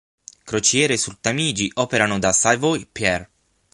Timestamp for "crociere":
0.45-0.97